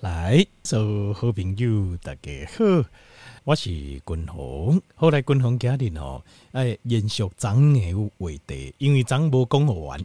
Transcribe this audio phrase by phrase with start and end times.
[0.00, 2.88] 来，所有好朋友大家好，
[3.42, 4.80] 我是君鸿。
[4.94, 10.00] 后来君鸿家庭哦，哎，延续昨的话题，因为昨无讲好完，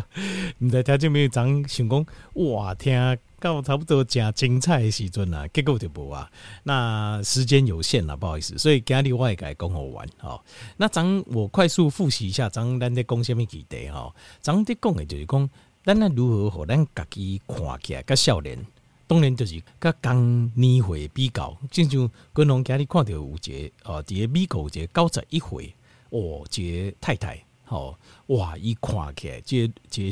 [0.60, 1.28] 唔知听见没有？
[1.28, 6.30] 昨想讲哇，听到差不多正精彩的时阵啊，结果就无啊。
[6.62, 10.08] 那时间有限了，不好意思，所以今日我也该讲好完。
[10.16, 10.42] 好，
[10.78, 13.90] 那昨我快速复习一下，昨咱在讲什么议题？
[13.90, 15.50] 哈，昨在讲的就是讲，
[15.84, 18.64] 咱如何和咱家己看起来，甲少年。
[19.08, 25.74] 当然就是甲刚年岁比较，就像君龙今日看到有一个哦，伫个美国一个九十一岁
[26.10, 30.10] 哦，一个太太，吼哇，伊看起来这这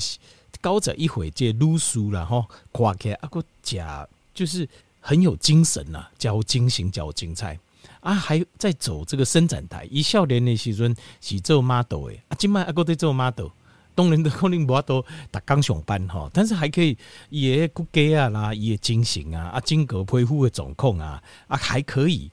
[0.62, 3.78] 九十一岁这女士啦，吼看起来啊个食
[4.32, 4.66] 就是
[5.00, 7.58] 很有精神呐，较精神较精彩
[8.00, 13.48] 啊，还在走这个伸展台，伊少年的时阵是做 model 的，啊，今麦啊个在做 model。
[13.96, 16.96] 当然可能无法度逐工上班吼，但是还可以
[17.30, 22.30] 伊个骨骼啊啦，伊个精神啊，啊，整个皮肤的状况啊，啊，还可以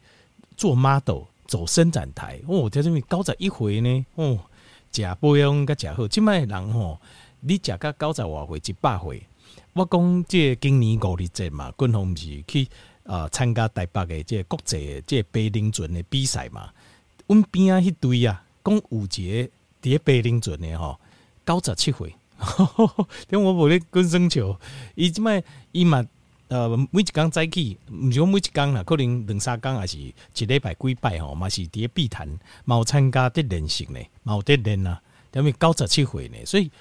[0.57, 4.37] 做 model 走伸展台哦，在这边九十一岁呢哦，
[4.91, 6.99] 食保养甲食好，即卖人吼，
[7.39, 9.25] 你食甲九十外岁一百岁，
[9.71, 12.67] 我讲这今年五日节嘛，军方毋是去
[13.05, 16.69] 啊参加台北的这国际的这白领船的比赛嘛，
[17.27, 19.49] 阮边啊迄队啊，讲有一个
[19.81, 20.99] 伫白领船的吼。
[21.45, 22.15] 九十七岁，
[23.27, 24.57] 点我无咧跟生球，
[24.95, 26.05] 伊即摆伊嘛
[26.47, 32.27] 呃每一工早起，毋是讲每一工啦，可能两三工，还是一礼拜几摆吼，嘛是伫咧碧潭，
[32.63, 35.01] 嘛有参加啲练习呢，嘛有啲练啊，
[35.33, 36.71] 因为九十七岁呢，所以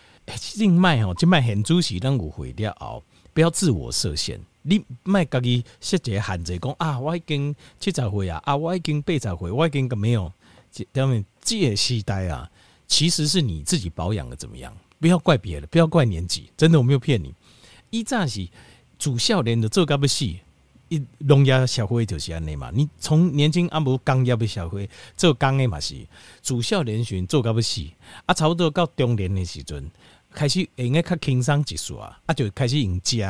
[0.58, 10.32] 另卖吼，即摆现主时咱有会了后，不要自我设限，你卖家己设一个限制，讲啊，我已经七十岁啊，啊，我已经八十岁，我已经个没有，
[10.92, 12.48] 因为这个时代啊。
[12.92, 14.70] 其实是你自己保养的怎么样？
[15.00, 17.32] 不要怪别人，不要怪年纪，真的我没有骗你。
[17.88, 18.46] 一乍是
[18.98, 20.40] 主少年的做干不细，
[20.90, 22.70] 一农业社会就是安尼嘛。
[22.70, 26.06] 你从年轻阿无工业的社会做工的嘛是
[26.42, 27.94] 主少年选做干不细，
[28.26, 29.90] 啊，差不多到中年的时阵
[30.30, 33.22] 开始应该较轻松一数啊，啊就开始用食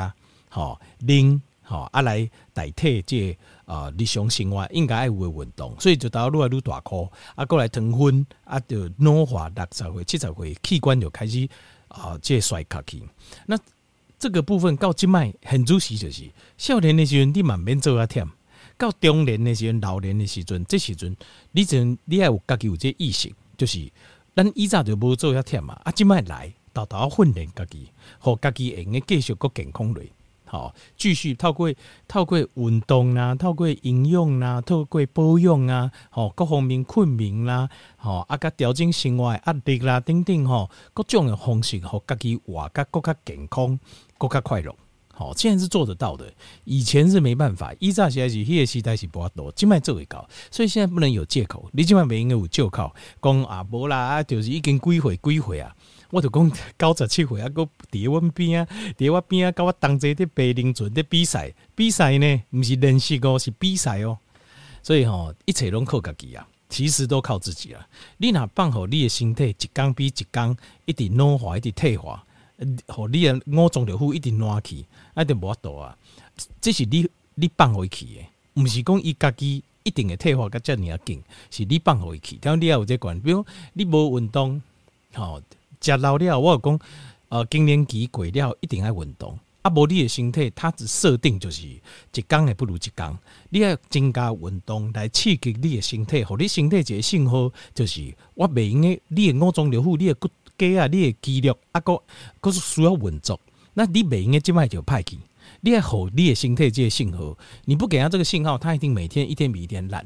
[0.48, 3.38] 吼啉吼啊来代替这。
[3.72, 11.48] 啊，日常生活应该爱有运动，所以就到愈来愈大颗，啊，过来糖分，啊，就老化六十岁、七十岁，器官就开始
[11.88, 13.02] 啊，这衰卡去。
[13.46, 13.58] 那
[14.18, 18.28] 这个部分到即卖很主席就是，少年诶时阵你慢慢做啊忝，
[18.76, 21.16] 到中年诶时阵、老年的时阵，这时阵
[21.52, 23.90] 你阵你爱有家己有这意识，就是
[24.36, 30.12] 咱以前就无做遐忝嘛，啊，即卖来豆豆训练家己，互家己会用继续个健康类。
[30.52, 31.72] 好，继续透过
[32.06, 43.80] 透过运动啊，透过营养啊，透过保养啊，好各方面困眠啦，好啊个调整生活压力啦，等等吼，各种的方式，互家己活甲更加健康，
[44.18, 44.76] 更加快乐。
[45.14, 46.30] 好，现在是做得到的，
[46.64, 47.72] 以前是没办法。
[47.78, 51.66] 以前是迄个时代是无法度，今麦做会到，所以现在不能有借口。
[51.72, 55.74] 你今麦袂应该有借口，讲啊无啦，啊就是已经几岁几岁啊。
[56.12, 58.68] 我就讲九十七岁啊，搁伫阮边啊，
[58.98, 64.18] 伫我边啊，甲我同齐伫白领船伫比赛，比赛呢，毋是练习哦，是比赛哦。
[64.82, 67.88] 所以吼，一切拢靠家己啊，其实都靠自己啊。
[68.18, 72.22] 你若放互你的身体一工比一工一直老化，一直退化，
[72.88, 74.84] 互你的五脏六腑一直烂去，
[75.14, 75.96] 啊，就无法度啊。
[76.60, 82.36] 这是你你放回去的，毋是讲伊家己一定会退化甲遮尔啊紧，是你放回去。
[82.36, 84.60] 当你也有这关，比如你无运动，
[85.14, 85.40] 吼。
[85.82, 86.78] 食老了，我讲，
[87.28, 89.38] 呃，更年期过了，一定要运动。
[89.62, 93.16] 啊，无你的身体，它只设定就是一工还不如一工。
[93.50, 100.28] 你要增加运动来刺激你的身体，互你身体一个信号，就是我袂用的，你的五脏六腑，你的骨
[100.58, 102.02] 骼啊，你的肌肉啊，个
[102.40, 103.38] 个是需要运作。
[103.74, 105.18] 那你袂用的，即摆就歹去。
[105.60, 110.04] 你要互你的身体这个信号，你不给他这个信号，他一定每天一天比一天懒。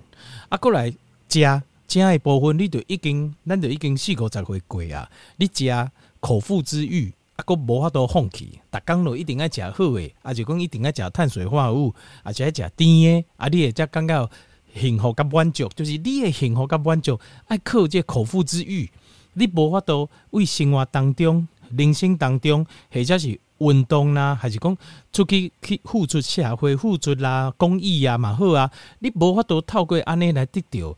[0.51, 0.93] 啊，过来
[1.29, 1.63] 加。
[1.89, 5.09] 食的部分，你就已经，咱就已经四五十岁过啊！
[5.37, 8.61] 你食口腹之欲，啊，阁无法度放弃。
[8.71, 14.31] 逐工都一定爱食好诶，啊，就讲一定爱食碳水化合物，而且爱食甜诶，啊，你会才感觉
[14.75, 18.91] 幸福甲满足，就是你诶幸福甲满足，爱靠这口腹之欲，
[19.35, 21.47] 你无法度为生活当中、
[21.77, 24.77] 人生当中，或者是运动啦，还是讲
[25.13, 30.97] 出去去付出社会、付出啦、公益啊嘛好啊，你无法度透过安尼来得到。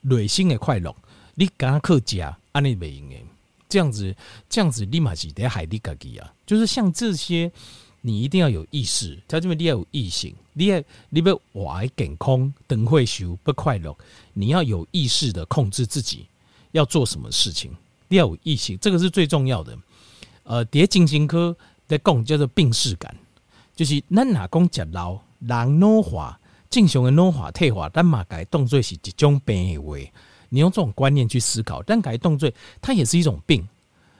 [0.00, 0.94] 内心的快乐，
[1.34, 2.20] 你敢靠食
[2.52, 3.24] 安尼袂用诶，
[3.68, 4.14] 这样子，
[4.48, 6.32] 这样子立马是得害你家己啊！
[6.46, 7.50] 就是像这些，
[8.02, 13.96] 你一定要有意识，在这边你要有意识，你要你要活健康，等会受不快乐，
[14.32, 16.26] 你要有意识的控制自己
[16.72, 17.72] 要做什么事情，
[18.08, 19.76] 你要有意识，这个是最重要的。
[20.44, 23.16] 呃，叠精神科在讲叫做病识感，
[23.74, 26.38] 就是咱若讲食老人老化，
[26.74, 29.96] 正常的老化退化，但嘛该当作是一种病的话，
[30.48, 32.50] 你用这种观念去思考，但该动作
[32.82, 33.64] 它也是一种病，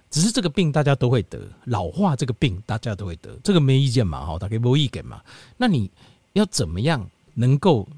[0.09, 5.21] 只是这个病大家都会得，老化这个病大家都会得，这个没意见嘛，哈，大家没意见嘛。
[5.57, 5.91] 那你
[6.35, 7.05] 要怎么样
[7.35, 7.89] 能够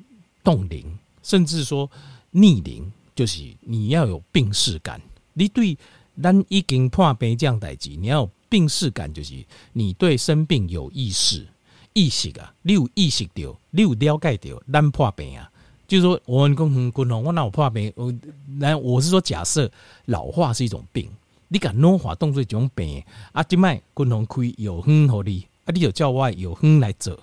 [0.43, 0.87] 冻龄，
[1.23, 1.91] 甚至说
[2.31, 4.99] 逆龄，就是你要有病识感。
[5.35, 5.77] 你对
[6.23, 9.35] 咱已经破病这样代志，你要有病识感，就是
[9.75, 11.47] 你对生病有意识、
[11.97, 15.51] 意识啊，你有意识到，你有了解到咱破病啊。
[15.89, 17.91] 就是说，我们共同共同，我哪有破病？
[17.97, 18.13] 我
[18.59, 19.71] 来，我是说，假设
[20.05, 21.09] 老化是一种病，
[21.49, 23.03] 你敢老化当作一种病
[23.33, 23.43] 啊？
[23.43, 27.19] 今麦共同开有哼好你啊，你就叫外有哼来走，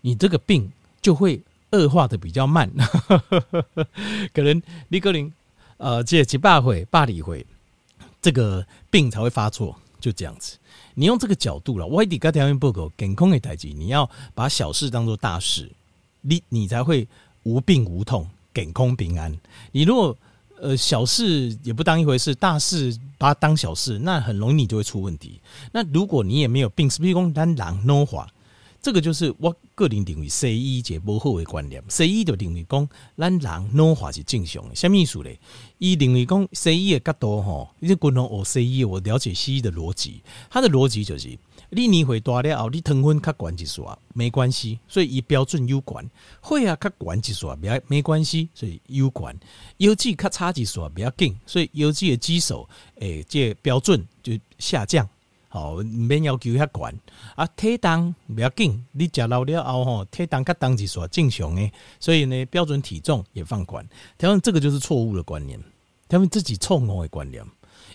[0.00, 0.72] 你这个病
[1.02, 2.70] 就会恶化的比较慢，
[4.32, 5.30] 可能你可能。
[5.80, 7.46] 呃，这几百回、百里回，
[8.20, 10.58] 这个病才会发作，就这样子。
[10.98, 15.70] 你用这个角度了，我一个条件不够，健康的代志，你要把小事当做大事，
[16.22, 17.06] 你你才会
[17.44, 19.32] 无病无痛、健康平安。
[19.70, 20.18] 你如果
[20.60, 25.40] 呃小事也不当一回事，大事把它当小事，那很容易你就会出问题。
[25.70, 28.28] 那如果你也没有病，是不是讲咱人老化？
[28.88, 31.84] 这个就是我个人认为西医一个不好的观念。
[31.90, 32.88] 西医就认为讲，
[33.18, 34.74] 咱人老化是正常的。
[34.74, 35.28] 什么意思呢？
[35.76, 40.22] 伊认为讲西医的角度吼，你共同学西医，我了解西医的逻辑。
[40.48, 41.38] 他的逻辑就是，
[41.68, 43.82] 你年岁大了后，你糖分较悬一丝
[44.14, 46.02] 没关系，所以伊标准有悬；
[46.42, 49.36] 血压较悬一丝没没关系，所以有悬；
[49.76, 52.66] 腰肌较差一丝不要紧，所以腰肌的肌数
[53.00, 55.06] 诶，这标准就下降。
[55.50, 57.00] 好，毋免要求遐悬
[57.34, 63.86] 啊，体重不要紧，你食老了后吼，体重较重是说正常诶，所以呢，标准体重也放宽。
[64.18, 65.58] 他们这个就是错误的观念，
[66.06, 67.42] 他们自己错误的观念，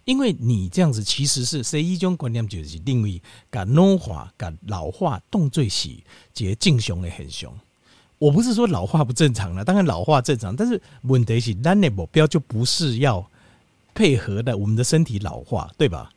[0.06, 3.22] 因为你这样子其实是谁一种观念，就是认为
[3.52, 7.54] 甲老化、甲老化动作是一个正常的现象。
[8.18, 13.24] 我不是说老化不正常了，当然老化正常，但是问题是咱的目标就不是要
[13.94, 16.10] 配合的我们的身体老化，对吧？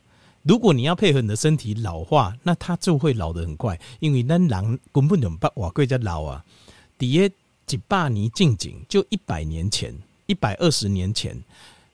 [0.46, 6.44] 如果你要配合你的身体老化，那它就会老得很快，因为咱人根本就不瓦贵在老啊。
[6.96, 7.34] 底下
[7.66, 9.93] 几百年近景，就一百年前、
[10.26, 11.43] 一百二十年前，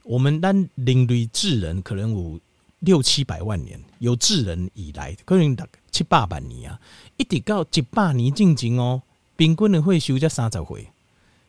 [0.02, 2.38] 我们咱人类智人可能有
[2.80, 5.56] 六七百万年，有智人以来可能
[5.90, 6.78] 七八百年啊，
[7.16, 9.00] 一直到几百年近景哦，
[9.36, 10.88] 平均的会寿才三十岁，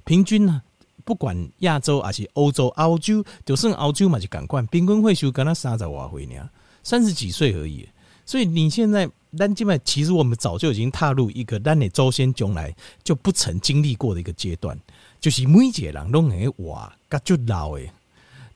[0.06, 0.61] 平均呢，
[1.03, 6.50] 不管亚洲还是欧洲、澳洲，就算澳洲嘛是共款，平均会寿跟他三十多岁呢。
[6.83, 7.88] 三十几岁而已，
[8.25, 14.77] 所以你现在咱基本其实我们早就已经踏入一个咱的祖先将来就不曾经历过的一个阶段，
[15.21, 17.89] 就是每一个人都会活甲就老诶。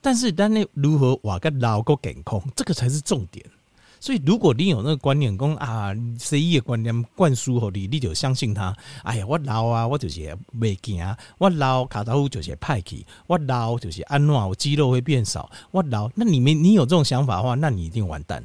[0.02, 3.44] 但是咱呢如何活甲老够健康，这个才是重点。
[4.00, 8.74] 所以如果你有那个观念，讲啊西医的观念灌输给你，你就相信他。
[9.02, 10.20] 哎呀，我老啊，我就是
[10.58, 16.10] 袂行，我老卡刀夫就是派去，我老就是安怎，我肌肉会变少，我老。
[16.14, 18.44] 那你们你有这种想法的话，那你一定完蛋，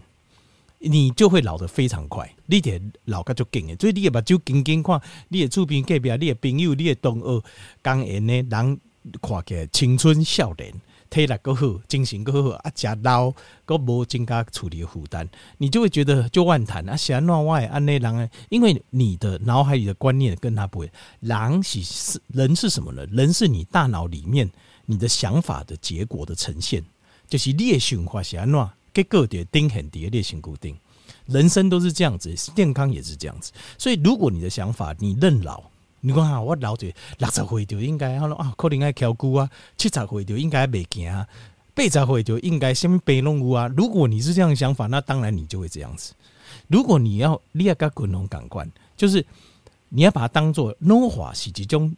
[0.79, 3.75] 你就会老得非常快，你得老个就紧诶。
[3.79, 4.99] 所以你也把就紧紧看，
[5.29, 7.43] 你也厝边隔壁，你的朋友，你的同学，
[7.83, 8.79] 讲演呢，人
[9.21, 10.73] 看起来青春少年。
[11.13, 12.71] 体力够好，精神够好啊！
[12.75, 13.31] 食老
[13.65, 15.29] 够无增加处理负担，
[15.59, 16.97] 你就会觉得就万谈啊！
[16.97, 20.91] 喜欢乱外安内人，因为你的脑海里的观念跟他不会。
[21.19, 23.05] 人是是人是什么呢？
[23.11, 24.51] 人是你大脑里面
[24.87, 26.83] 你的想法的结果的呈现，
[27.29, 30.75] 就是你的想法是安怎，结果就定很叠列性固定。
[31.27, 33.51] 人生都是这样子，健康也是这样子。
[33.77, 35.63] 所以，如果你的想法你认老。
[36.05, 36.85] 你讲哈，我老者
[37.17, 41.25] 六十岁就应该啊，可能爱翘骨啊；七十岁就应该袂行，
[41.73, 43.71] 八十岁就应该什么病拢有啊。
[43.77, 46.13] 如果你是这样想法，那当然你就会这样子。
[46.67, 49.25] 如果你要你要跟滚龙感官，就是
[49.87, 51.95] 你要把它当做老化是一种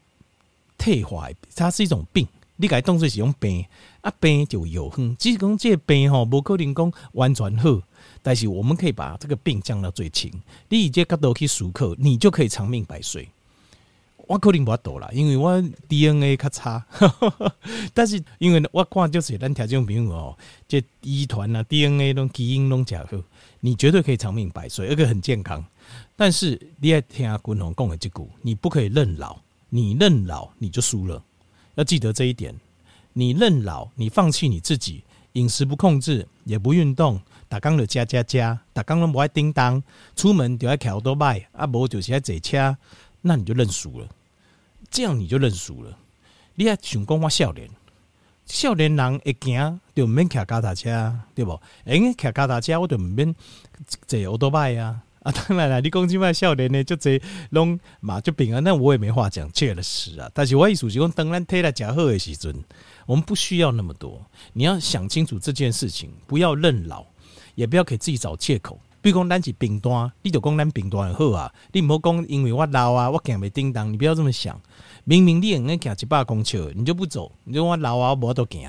[0.77, 2.27] 退化，它是一种病。
[2.57, 3.65] 你该当作是一种病
[4.01, 5.17] 啊，病就有哼。
[5.17, 7.81] 只是讲这个病吼，无可能讲完全好，
[8.21, 10.31] 但是我们可以把这个病降到最轻。
[10.69, 13.27] 你以这角度去思考，你就可以长命百岁。
[14.27, 16.85] 我可能无法度啦，因为我 DNA 较差，
[17.93, 23.17] 但是因为我看就是咱听众朋友哦，这遗传啊 DNA 拢基因拢诚好，
[23.59, 25.63] 你绝对可以长命百岁，而且很健康。
[26.15, 29.37] 但是你要听阿君宏讲的这句，你不可以认老，
[29.69, 31.21] 你认老你就输了，
[31.75, 32.55] 要记得这一点。
[33.13, 35.03] 你认老，你放弃你自己，
[35.33, 39.81] 饮食不控制，也不运动，打工就加加加，打工拢不爱叮当，
[40.15, 42.75] 出门就爱骑多摆，啊无就是爱坐车。
[43.27, 44.07] 那你就认输了，
[44.91, 45.97] 这样你就认输了。
[46.53, 47.67] 你还想讲我少年，
[48.45, 51.59] 少年人会惊就唔免骑脚踏车，对不？
[51.85, 53.35] 哎，骑脚踏车我就唔免
[54.05, 55.01] 坐欧多拜啊。
[55.23, 60.29] 啊，当然了，你讲即摆少年呢，就这拢嘛就平安，那我也没话讲，确实啊。
[60.31, 62.63] 但是我意思是讲，当咱体力较好的时阵，
[63.07, 64.23] 我们不需要那么多。
[64.53, 67.03] 你要想清楚这件事情，不要认老，
[67.55, 68.79] 也不要给自己找借口。
[69.05, 71.53] 比如讲咱是平单，你就讲咱平单就好啊。
[71.73, 74.59] 你唔好讲因为我老啊，我行袂叮当，你不要这么想。
[75.03, 78.67] 明明你应该行一百公尺，你就不走，你就我老啊，我无都行。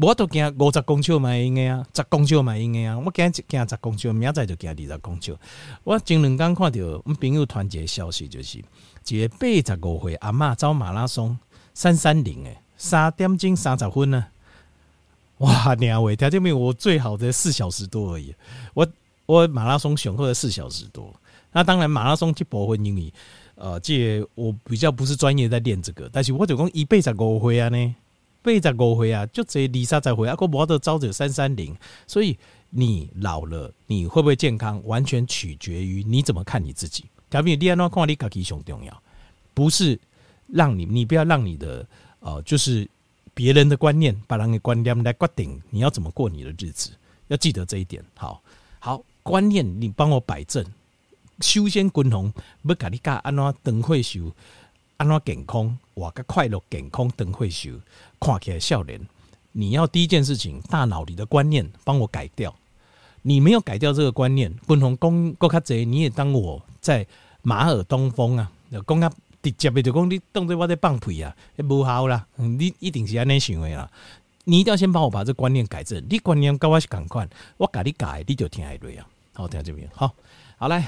[0.00, 2.98] 我都行五十公尺嘛，应该啊，十公尺嘛，应该啊。
[2.98, 5.36] 我今日行十公尺，明仔载就行二十公尺。
[5.84, 8.64] 我前两天看到我朋友团结消息，就是
[9.08, 11.36] 一个八十五岁阿嬷走马拉松
[11.74, 14.24] 三三零诶，三点钟三十分呢。
[15.36, 18.34] 哇，两位条件没我最好的四小时多而已。
[18.72, 18.86] 我
[19.32, 21.14] 我马拉松选课的四小时多。
[21.52, 23.12] 那当然马拉松去部分因为
[23.54, 27.94] 呃，这我比较不是专业在练这个，但是我就讲一八十五岁啊呢。
[28.42, 31.74] 八十五岁啊，就这二三十岁啊，个无得招着三三零，
[32.08, 32.36] 所以
[32.70, 37.04] 你老了，你会不会健康，完全取决于你怎么看你自己。
[37.30, 39.02] 假如你安怎看你自己上重要，
[39.54, 39.98] 不是
[40.48, 41.86] 让你，你不要让你的
[42.18, 42.88] 呃，就是
[43.32, 46.90] 别人的观念，把人的观念来决定你要怎么过你的日子，
[47.28, 48.04] 要记得这一点。
[48.16, 48.42] 好，
[48.80, 50.64] 好观念，你帮我摆正。
[51.40, 54.30] 修仙滚红，要甲你教安怎长岁寿，
[54.96, 57.70] 安怎健康，活个快乐健康长岁寿。
[58.20, 59.00] 看起来少年，
[59.52, 62.54] 你要第一件事情，大脑里的观念帮我改掉。
[63.22, 67.06] 你没有改掉这个观念，共同公国卡贼，你也当我在
[67.42, 68.50] 马耳东风啊，
[68.86, 69.12] 讲啊
[69.42, 73.90] 直接的就讲你当作我在放屁啊，无效啦，你一定是安尼想的啦。
[74.44, 79.06] 你一定要先帮我把这观念改正，你观念跟我是同款，我改你改，你就听下对啊。
[79.32, 80.14] 好，听这边好。
[80.58, 80.86] 好来，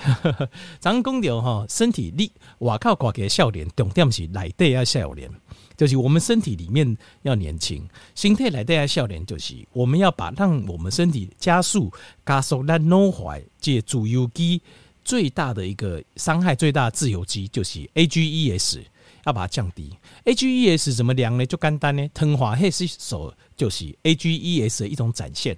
[0.78, 5.28] 咱讲到哈身体力，外靠挂个少年，重点是内底要少年，
[5.76, 11.92] 就是我们身体里面要年轻，身体内底要少年，就是我们要把让我们身体加速
[12.24, 14.62] 加速咱脑坏，借自由基
[15.02, 18.80] 最大的一个伤害最大自由基就是 AGEs，
[19.24, 19.90] 要把它降低。
[20.24, 21.44] AGEs 怎么量呢？
[21.44, 25.56] 就简单呢，糖化黑色素就是 AGEs 的一种展现。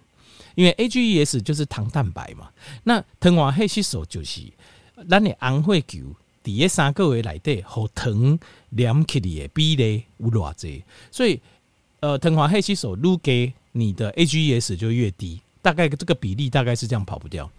[0.57, 2.51] 因为 AGEs 就是糖蛋白嘛，
[2.83, 4.41] 那糖化血色素就是
[5.09, 5.99] 咱的红血球
[6.43, 8.39] 第一三个月来的和糖
[8.71, 10.83] 连起的比例有偌济，
[11.13, 11.39] 所以
[12.01, 17.51] 呃糖化血色素越低，你的 AGEs 就越低，大概这个比例大概是这样跑不掉。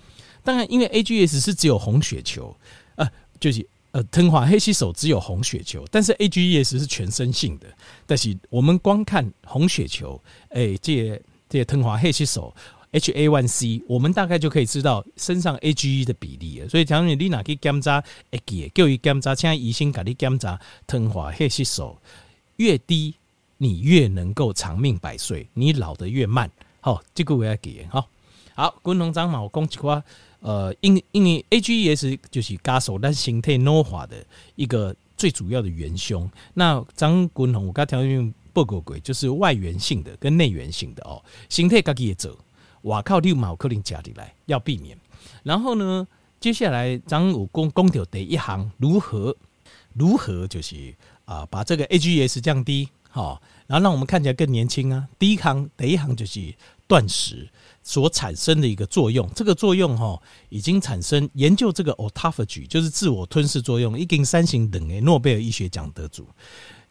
[0.43, 2.55] 当然，因为 AGEs 是只有红血球，
[2.95, 3.07] 呃，
[3.39, 7.67] 就是呃糖化血色素只有红血球，但是 AGEs 是全身性的。
[8.07, 12.53] 但是我们光看红血球，哎、欸，这这糖化血色素。
[12.93, 16.69] HA1C，我们大概就可以知道身上 AGE 的比例了。
[16.69, 18.01] 所以，假如你哪去检查，
[18.31, 21.97] 会记，叫伊检查，现在医生给你检查，糖化血色素
[22.55, 23.13] 越低，
[23.57, 26.49] 你越能够长命百岁，你老得越慢。
[26.79, 27.85] 好，这个我要记。
[27.89, 28.07] 好，
[28.55, 30.03] 好，滚龙长嘛，我讲一句
[30.39, 34.15] 呃，因因为 AGEs 就是加速咱形态老化的
[34.55, 36.29] 一个最主要的元凶。
[36.53, 42.37] 那张滚龙，我刚条件报告过，就是外源性的跟内源性的哦，形态家己也走。
[42.87, 43.19] 哇靠！
[43.19, 44.97] 六毛克林加里来要避免。
[45.43, 46.07] 然后呢，
[46.39, 49.35] 接下来张武公公调第一行如何
[49.93, 50.93] 如何就是
[51.25, 55.07] 啊，把这个 A G S 降低，好，然后让我们看起来更年轻啊。
[55.19, 56.53] 第一行第一行就是
[56.87, 57.49] 断食
[57.83, 66.27] 所产生的一个作用，这个作用哈已经产生研究这个 autophagy 就是自我吞噬作用，已经三型等诶诺贝尔医学奖得主。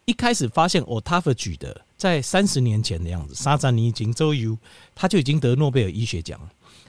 [0.05, 4.57] 一开始发现 autophagy 的，在三十年前的样子，沙赞尼金周游
[4.95, 6.39] 他就已经得诺贝尔医学奖。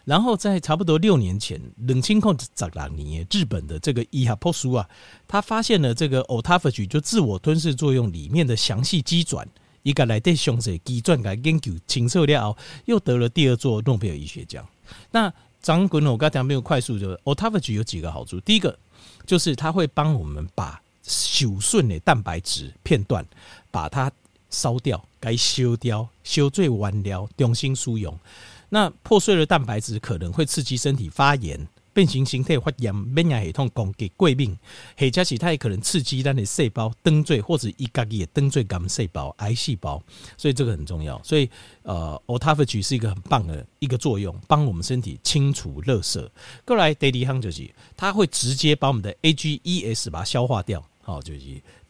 [0.04, 4.88] 然后在差不多六年前，冷清空扎拉尼日本的这个伊哈波苏啊，
[5.28, 9.46] 他发现了这个 autophagy 就自我吞噬作用里面的详细机转，
[9.84, 14.66] 一个来对详细机转来研究清楚了，又得了第二座诺贝尔医学奖。
[15.12, 18.80] 那张滚我刚才没有快速，就 autophagy 有几个好处，第一个
[19.26, 23.26] 就是它会帮我们把朽损的蛋白质片段，
[23.72, 24.10] 把它
[24.50, 28.18] 烧掉，该修掉，修最完了，重新输用。
[28.70, 34.58] 那破碎的蛋白质可能会刺激身体发炎、变形形态发炎、免疫系统攻击、过敏，
[34.98, 40.04] 或者是它也可能刺激咱的细胞登坠，或者一家己的登坠癌细胞、癌细胞。
[40.36, 41.22] 所以这个很重要。
[41.24, 41.50] 所以
[41.84, 46.30] 呃，autophagy 是一个很棒的一个作用，帮我们身体清除垃圾。
[46.66, 50.86] 过来第二项就是，它会直接把我们的 AGEs 把它消化掉。
[51.02, 51.40] 好，就是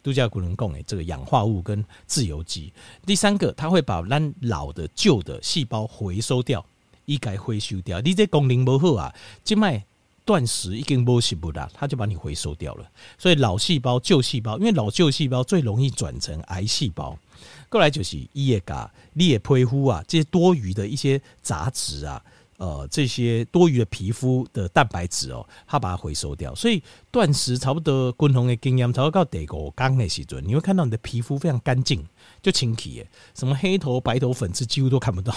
[0.07, 2.71] 度假古人讲的这个氧化物跟自由基。
[3.05, 6.65] 第三个，它会把咱老的旧的细胞回收掉，
[7.03, 7.99] 一概回收掉。
[7.99, 9.83] 你这功能不好啊，静脉
[10.23, 12.89] 断食已经不行不啦，它就把你回收掉了。
[13.17, 17.19] 所以老细胞、旧细胞，因为老旧细胞最容易转成癌细胞。
[17.67, 22.23] 过来就是伊个，你的皮肤啊，这些多余的一些杂质啊。
[22.57, 26.53] 呃这些多余的皮肤的蛋白质哦，它把它回收掉。
[26.53, 32.05] 所以断食差不多均衡的经验，差不多到第五天的时阵，你会看到你的皮肤非常干净，
[32.41, 35.33] 就清气的，什么黑头白头粉刺几乎都看不到，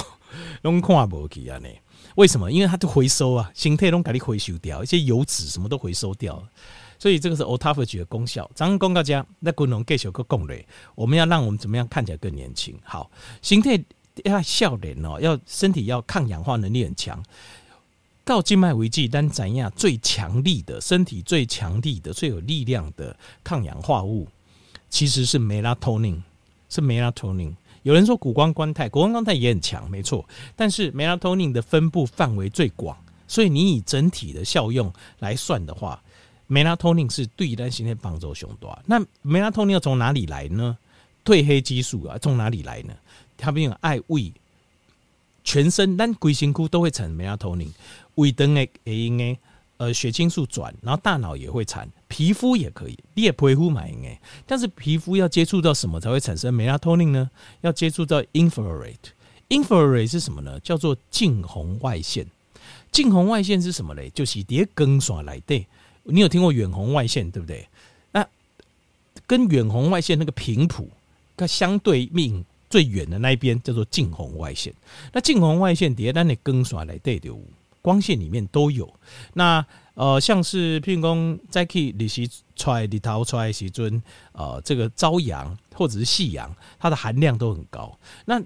[0.62, 1.68] 拢看不起啊呢？
[2.16, 2.50] 为什么？
[2.50, 6.42] 因为它就回收啊，形态都给你回收掉，一些油脂什么都回收掉。
[6.98, 8.50] 所以这个是 autophagy 的功效。
[8.54, 12.78] 咱公告家那功能继续个攻略，我们要让我们怎么样看起来更年轻？
[12.84, 13.10] 好，
[13.40, 13.82] 形态
[14.24, 17.22] 要笑脸哦，要身体要抗氧化能力很强。
[18.24, 24.28] 到静脉为止，但怎样最强力的身体最强力的最有力量的抗氧化物，
[24.88, 26.20] 其实是 melatonin，
[26.68, 27.54] 是 melatonin。
[27.82, 30.24] 有人说谷胱甘肽，谷胱甘肽也很强，没错。
[30.54, 32.96] 但是 melatonin 的分布范围最广，
[33.26, 36.00] 所以你以整体的效用来算的话。
[36.48, 40.76] Melatonin 是对单形态帮助熊多，那 Melatonin 要从哪里来呢？
[41.24, 42.92] 褪黑激素啊，从哪里来呢？
[43.40, 44.32] 它没有爱胃，
[45.42, 47.70] 全身咱龟形窟都会产 Melatonin，
[48.16, 49.38] 胃灯诶诶
[49.78, 57.30] 呃血清素转，然后大脑也会产，皮肤也可以，你也皮肤买诶，但是皮肤要接触到什么才会产生 Melatonin 呢？
[57.62, 60.60] 要接触到 infrared，infrared 是什么呢？
[60.60, 62.26] 叫做近红外线，
[62.92, 64.10] 近红外线是什么嘞？
[64.10, 65.66] 就是碟更耍来的。
[66.02, 67.66] 你有听过远红外线对不对？
[68.12, 68.26] 那
[69.26, 70.90] 跟远红外线那个频谱，
[71.36, 74.72] 它相对命最远的那一边叫做近红外线。
[75.12, 77.28] 那近红外线底下，那你更刷来对的，
[77.82, 78.88] 光线里面都有。
[79.34, 87.98] 那呃，像是譬如讲在可以日时出来日头出来时阵，呃，这个朝阳或者是夕阳，它的含量都很高。
[88.24, 88.40] 那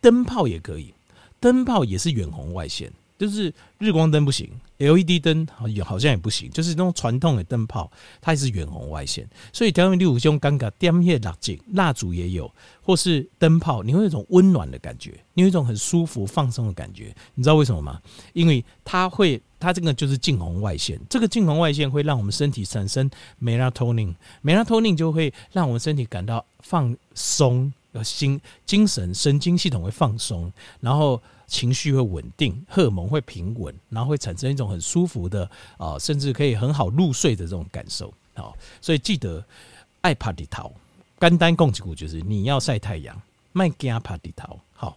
[0.00, 0.94] 灯泡也可以，
[1.40, 2.92] 灯泡也是远红外线。
[3.22, 7.88] 就是日光灯不行，LED 灯好也好像也不行，就是那种传统的灯泡，
[8.20, 9.24] 它也是远红外线。
[9.52, 12.52] 所以调用六五兄尴尬点叶蜡烛，蜡烛也有，
[12.82, 17.14] 或是灯泡，你会有一种温暖的感觉，你有一种很舒服放松的感觉。
[17.36, 18.02] 你知道为什么吗？
[18.32, 23.08] 因为它会，它这个就是近红外线，这个近红外线会让我们身体产生
[23.40, 31.22] melatonin，melatonin 就会让我们身体感到放松，心精神神经系统会放松，然后。
[31.52, 38.12] 情绪会稳定，荷尔蒙会平稳，然后会产生一种很舒服的啊，甚至可以很好入睡的这种感受。
[38.34, 39.44] 好，所以记得
[40.00, 40.72] 爱帕地头，
[41.18, 43.20] 肝丹共济股就是你要晒太阳，
[43.52, 44.58] 卖惊趴地头。
[44.72, 44.96] 好，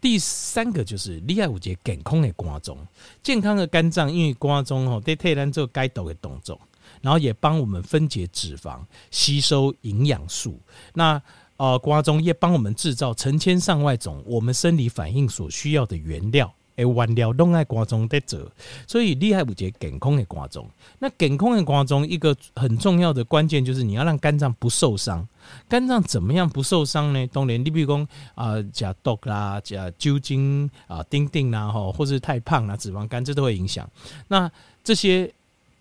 [0.00, 2.76] 第三个就是厉害五节健康的瓜中，
[3.22, 6.60] 健康的肝脏因为肝脏哦，得替咱做该做的动作，
[7.00, 8.80] 然后也帮我们分解脂肪，
[9.12, 10.58] 吸收营养素。
[10.94, 11.22] 那
[11.58, 18.46] 呃，瓜中也帮我们制造成千上万种我们生理反应所需要的原料，哎，原料都在瓜中在这，
[18.86, 20.68] 所以厉害不节健康的瓜中。
[20.98, 25.26] 那健康的瓜中一个很重要的关键就是你要让肝脏不受伤。
[25.68, 27.26] 肝脏怎么样不受伤呢？
[27.28, 33.88] 当然，你比如讲啊，加毒啦，加酒精啊，丁丁啦，吼，或是太胖啦，脂肪肝这都会影响。
[34.28, 34.50] 那
[34.84, 35.32] 这些。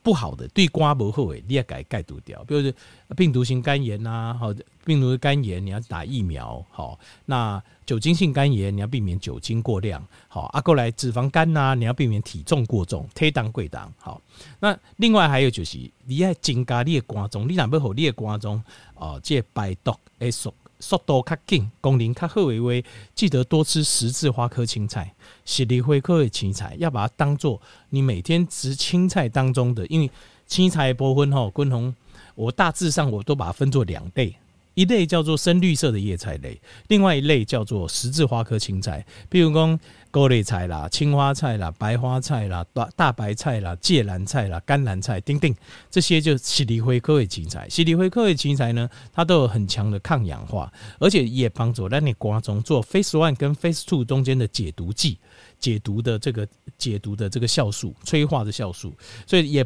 [0.06, 2.44] 不好的对瓜不好诶，你也改盖毒掉。
[2.44, 2.72] 比如说
[3.18, 4.54] 病毒性肝炎呐，好，
[4.86, 6.98] 病毒的肝炎你要打疫苗，好。
[7.26, 10.44] 那酒精性肝炎你要避免酒精过量，好。
[10.54, 14.22] 啊，过来脂肪肝呐，你要避免体重过重，体重过重，好。
[14.60, 25.14] 那另外还有就是你要增加你的肝脏，你若要好你的肝脏哦，这排毒诶速速度较紧，功能较好的话，记得多吃十字花科青菜。
[25.46, 30.12] 十字花科的青菜，要把它当做你每天吃青菜当中的，因为
[30.46, 31.96] 青菜的部分吼，均衡，
[32.36, 34.36] 我大致上我都把它分作两类。
[34.76, 39.80] 一类叫做深绿色的叶菜类，另外一类叫做十字花科青菜，比如讲
[40.12, 45.54] 高丽菜啦、青花菜啦、白花菜啦、大大白菜啦、芥蓝菜啦、甘蓝菜，丁丁
[45.90, 47.68] 这些就蒺藜花科的青菜。
[47.70, 55.18] 蒺藜花科的青菜呢，它都有很强的抗氧化，而且也帮助让你瓜中做 face One 跟 face Two 中间的解毒剂，
[55.60, 58.94] 解毒的这个解毒的这个酵素，催化的酵素，
[59.26, 59.66] 所以也。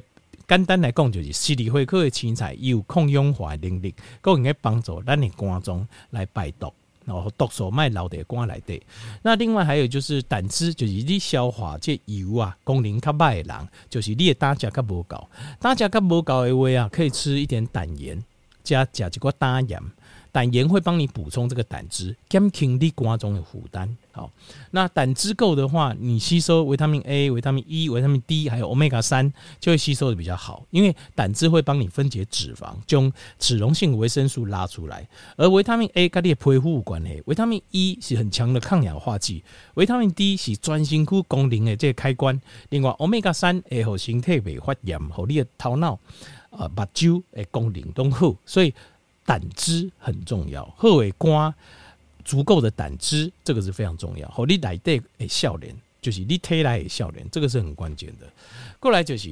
[0.50, 6.74] 简单来讲，就是蒺藜花科的青菜有抗氧化能力，够应该帮助咱的肝脏来排毒，
[7.06, 8.82] 然后毒素卖老的肝来的。
[9.22, 18.20] 那另外还有就是胆汁，就是你消化这油啊，功能较歹的人，就是你的胆汁较无够，胆汁较无够的话啊，可以吃一点胆盐，
[18.64, 19.80] 加加一个胆盐。
[20.32, 23.98] 胆盐会帮你补充这个胆汁，减轻你肝脏的负担。
[24.12, 24.30] 好，
[24.72, 30.66] 那胆汁够的话，你吸收维他命 A、维他命 E、维他命 D，还有 Omega 三，就会吸收的比较好。
[30.72, 35.08] 因为胆汁会帮你分解脂肪，将脂溶性维生素拉出来。
[35.38, 39.44] 而维他命 A 跟你的皮肤有关系，维他命 E 是很强的抗氧化剂，
[39.76, 42.40] 维他命 D 是专心区功能的这个开关。
[42.70, 45.98] 另外，Omega 三会让身体袂发炎，和你的头脑、
[46.50, 48.74] 呃、目睭的功能都好，所以。
[49.30, 51.54] 胆汁很重要，喝尾瓜
[52.26, 54.28] 足够的胆汁，这个是非常重要。
[54.30, 58.26] 好，你来对诶，笑脸就是你体内的笑脸，这个是很关键的。
[58.80, 59.32] 过来就是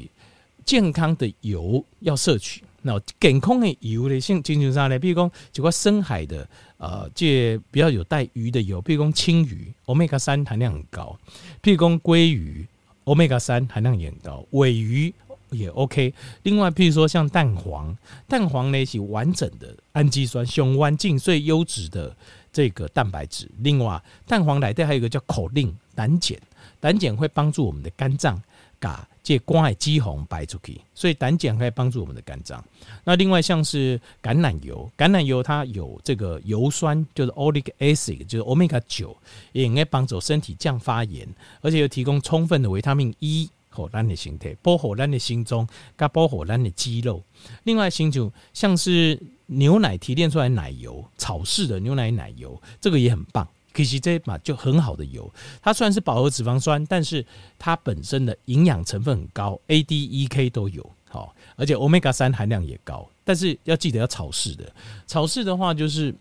[0.63, 11.17] 健康的油要摄取，那健康的油的性经济上呢，比如讲就个深海的呃，这比较有带鱼的油，比如讲青鱼，Omega 三含量很高；
[11.63, 12.67] 譬如讲鲑鱼
[13.05, 15.11] ，Omega 三含量也很高；尾鱼
[15.51, 16.13] 也 OK。
[16.43, 17.95] 另外，譬如说像蛋黄，
[18.27, 22.15] 蛋黄呢是完整的氨基酸，雄湾净最优质的
[22.51, 23.49] 这个蛋白质。
[23.59, 26.37] 另外，蛋黄来的还有一个叫口令胆碱，
[26.79, 28.41] 胆碱会帮助我们的肝脏
[28.79, 32.63] 把这光海肌红排出去，所以胆碱可以帮助我们的肝脏。
[33.03, 39.15] 那另外像是橄榄油，橄榄油它有这个油酸，就是 oleic acid，就是 omega 九，
[39.51, 41.27] 也应该帮助身体降发炎，
[41.61, 43.49] 而且又提供充分的维他命 E。
[43.77, 47.21] 火咱的形态，保护咱的心脏，加保护咱的肌肉。
[47.65, 53.47] 另外，星球像是牛奶提炼出来奶油，草式的牛奶奶油，这个也很棒。
[53.73, 57.23] 其实这嘛就很好的油，它虽然是饱和脂肪酸，但是
[57.59, 63.07] 它本身的营养成分很高，A、D、E、K 都有，好，而且 Omega 三含量也高。
[63.23, 64.73] 但是要记得要草式的，
[65.05, 66.11] 草式的话就是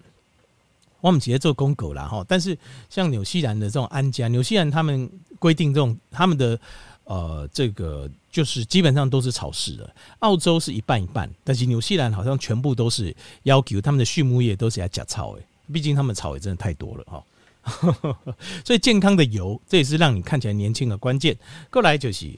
[1.00, 2.22] 我们直接做公狗啦哈。
[2.28, 2.58] 但是
[2.90, 6.60] 像纽西兰的这种安家，纽西兰他们规定这种他们的。
[7.06, 9.94] 呃，这个就是基本上都是草式的。
[10.18, 13.14] 澳洲是一半一半，但是纽西兰好像全部都是
[13.44, 17.24] 要求他们的畜牧业都是要加草诶，毕竟他们草也真的太多了哈。
[18.64, 21.36] 所以健康的油，这也是让你看起来年轻的关键。
[21.70, 22.28] 过来就是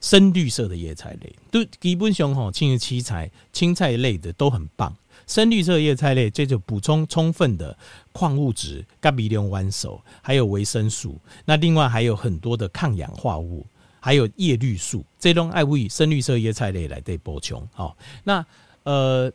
[0.00, 4.96] 深绿色的叶菜类，都基本上哈，青叶七菜、青菜类的都很棒。
[5.26, 7.76] 深绿色叶菜类，这就补充充分的
[8.12, 11.18] 矿物质、钙、铝、磷、烷、手，还有维生素。
[11.44, 13.66] 那另外还有很多的抗氧化物。
[14.06, 17.68] 还有叶绿素，这种爱为深绿色叶菜类来对补充。
[17.72, 18.46] 好，那
[18.84, 19.28] 呃，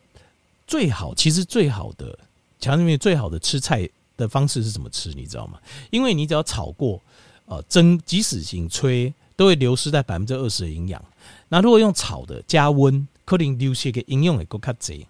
[0.65, 2.17] 最好其实最好的，
[2.57, 5.09] 强里面最好的吃菜的方式是怎么吃？
[5.09, 5.59] 你知道吗？
[5.89, 7.01] 因为你只要炒过，
[7.47, 11.03] 呃，蒸，即使行吹，都会流失在百分之二十的营养。
[11.49, 15.05] 那如果用炒的，加温，可能流失的应用也够卡贼。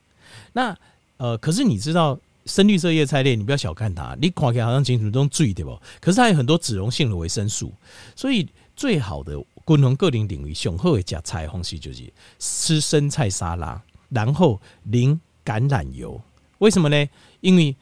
[0.54, 0.76] 那
[1.18, 5.80] 呃，可是你知道深绿色叶菜类，你不要小看它，你看起来好像清楚中注对不？
[6.00, 7.72] 可是它有很多脂溶性的维生素，
[8.16, 9.40] 所以最好的。
[9.72, 16.22] 不同个人领域，雄厚的加菜方式就是吃生菜沙拉，然后淋橄榄油。
[16.58, 17.10] 为什么呢？
[17.40, 17.74] 因为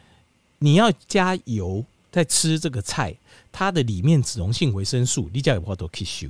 [0.60, 3.17] 你要加油在吃这个菜，
[3.52, 6.28] 它的里面脂溶性维生素你加有话都吸收。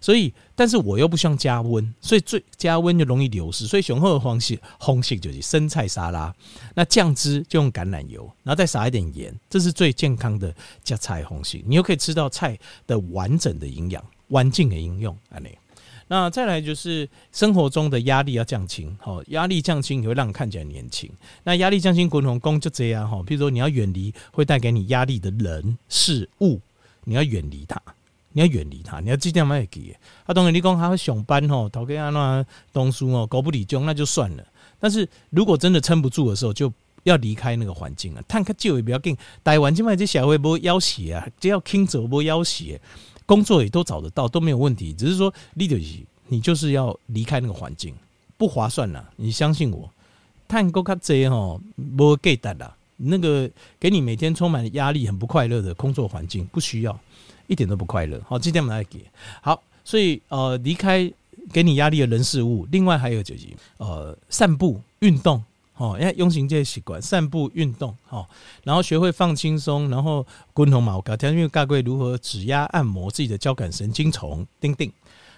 [0.00, 3.66] 所以，但是我又不希望加温，所以最加温就容易流失。
[3.66, 6.34] 所以雄厚的方式方式就是生菜沙拉，
[6.74, 11.62] 那酱汁就用橄榄油，然后再撒一点盐，这是最健康的加菜方式。
[11.66, 14.02] 你又可以吃到菜的完整的营养。
[14.28, 15.48] 环境的应用安尼，
[16.08, 21.10] 那再来就是生活中的压力要降轻，好，压力降轻也会让你看起来年轻。
[21.44, 23.22] 那压力降轻，滚筒功就这样哈。
[23.26, 26.60] 比如说，你要远离会带给你压力的人事物，
[27.04, 27.80] 你要远离它，
[28.32, 29.96] 你要远离它，你要记得买记。
[30.26, 34.44] 啊，当然你讲他会上班吼，头家那东书哦，搞不理中那就算了。
[34.78, 36.70] 但是如果真的撑不住的时候，就
[37.04, 38.22] 要离开那个环境了。
[38.28, 42.78] 探看就也比较紧，台湾现在这社会不要挟啊，只要轻走不要挟。
[43.26, 44.92] 工作也都找得到，都没有问题。
[44.92, 45.80] 只是说，leader，
[46.28, 47.94] 你就是要离开那个环境，
[48.36, 49.10] 不划算了。
[49.16, 49.90] 你相信我，
[50.46, 51.58] 探戈卡贼哈，
[51.96, 52.76] 不给单啦。
[52.96, 56.98] 那个给你每天充满压力、很不快乐的工作环境，不需要，
[57.46, 58.20] 一点都不快乐。
[58.26, 59.04] 好，今天我们来给
[59.42, 61.10] 好，所以呃，离开
[61.52, 62.66] 给你压力的人事物。
[62.70, 65.42] 另外还有就是呃，散步、运动。
[65.76, 68.24] 哦，要养成这些习惯，散步、运动，哦，
[68.62, 74.92] 然后学会放轻松，然后滚筒毛搞，调整盖柜如何指压按摩自己的交感神经丛，叮叮。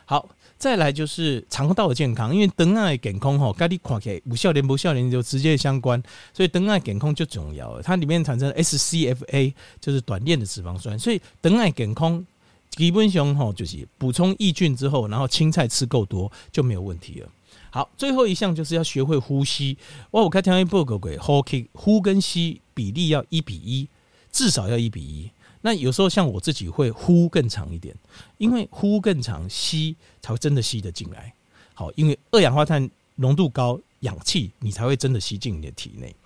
[0.05, 6.01] 好，再来就是肠道的健康，因为肠爱健康吼，跟你看起来无少年无少年就直接相关，
[6.33, 7.83] 所以肠爱健康就重要了。
[7.83, 12.25] 它里面产生 SCFA，就是短链的脂肪酸，所以肠爱健康
[12.71, 17.29] 基本上吼就是补充益菌之后，然后青菜吃够多就没有问题了。
[17.77, 19.77] 好，最后一项就是要学会呼吸。
[20.13, 23.87] 哇，我看听一报告过，呼吸呼跟吸比例要一比一，
[24.33, 25.31] 至少要一比一。
[25.61, 27.95] 那有时候像我自己会呼更长一点，
[28.39, 31.31] 因为呼更长，吸才会真的吸得进来。
[31.75, 36.17] 好，因为二氧化碳浓度高，氧气你才会真的吸进你的体内。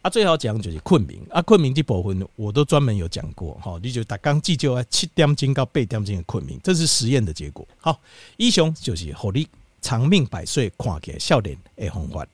[0.00, 3.52] 啊，最好讲就是困眠啊，困眠这部分我都专门有讲过。
[3.62, 7.68] 哈，你就打刚记就要七点钟到八点钟的困眠，这是实验的结果。
[7.76, 8.00] 好，
[8.38, 9.46] 以上就是火力。
[9.84, 12.26] 长命百岁，看起来少年的方法。